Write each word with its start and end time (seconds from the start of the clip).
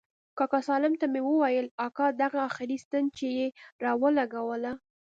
کاکا 0.37 0.59
سالم 0.67 0.93
ته 0.99 1.05
مې 1.11 1.21
وويل 1.29 1.65
اكا 1.85 2.07
دغه 2.21 2.39
اخري 2.49 2.77
ستن 2.85 3.03
چې 3.17 3.25
يې 3.37 3.47
راولګوله. 3.83 4.71